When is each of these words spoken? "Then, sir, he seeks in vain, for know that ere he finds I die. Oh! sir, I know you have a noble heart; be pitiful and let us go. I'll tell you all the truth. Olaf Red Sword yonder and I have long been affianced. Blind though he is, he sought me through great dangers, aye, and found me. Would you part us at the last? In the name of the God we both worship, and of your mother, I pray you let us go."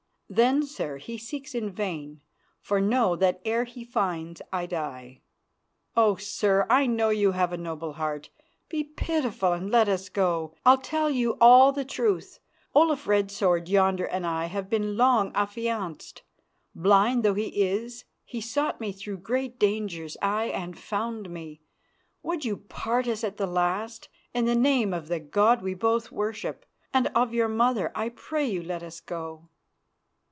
"Then, 0.33 0.63
sir, 0.65 0.95
he 0.95 1.17
seeks 1.17 1.53
in 1.53 1.69
vain, 1.71 2.21
for 2.61 2.79
know 2.79 3.17
that 3.17 3.41
ere 3.43 3.65
he 3.65 3.83
finds 3.83 4.41
I 4.53 4.65
die. 4.65 5.23
Oh! 5.93 6.15
sir, 6.15 6.65
I 6.69 6.87
know 6.87 7.09
you 7.09 7.33
have 7.33 7.51
a 7.51 7.57
noble 7.57 7.91
heart; 7.91 8.29
be 8.69 8.81
pitiful 8.85 9.51
and 9.51 9.69
let 9.69 9.89
us 9.89 10.07
go. 10.07 10.55
I'll 10.65 10.77
tell 10.77 11.09
you 11.09 11.31
all 11.41 11.73
the 11.73 11.83
truth. 11.83 12.39
Olaf 12.73 13.07
Red 13.07 13.29
Sword 13.29 13.67
yonder 13.67 14.05
and 14.07 14.25
I 14.25 14.45
have 14.45 14.71
long 14.71 15.31
been 15.31 15.35
affianced. 15.35 16.21
Blind 16.73 17.23
though 17.23 17.33
he 17.33 17.47
is, 17.65 18.05
he 18.23 18.39
sought 18.39 18.79
me 18.79 18.93
through 18.93 19.17
great 19.17 19.59
dangers, 19.59 20.15
aye, 20.21 20.45
and 20.45 20.79
found 20.79 21.29
me. 21.29 21.59
Would 22.23 22.45
you 22.45 22.55
part 22.55 23.05
us 23.05 23.25
at 23.25 23.35
the 23.35 23.47
last? 23.47 24.07
In 24.33 24.45
the 24.45 24.55
name 24.55 24.93
of 24.93 25.09
the 25.09 25.19
God 25.19 25.61
we 25.61 25.73
both 25.73 26.09
worship, 26.09 26.65
and 26.93 27.07
of 27.07 27.33
your 27.33 27.49
mother, 27.49 27.91
I 27.93 28.07
pray 28.07 28.45
you 28.47 28.63
let 28.63 28.81
us 28.81 29.01
go." 29.01 29.49